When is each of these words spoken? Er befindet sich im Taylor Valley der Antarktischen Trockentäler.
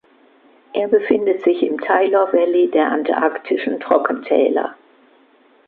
Er 0.73 0.87
befindet 0.87 1.43
sich 1.43 1.61
im 1.61 1.79
Taylor 1.79 2.33
Valley 2.33 2.71
der 2.71 2.87
Antarktischen 2.87 3.79
Trockentäler. 3.79 4.75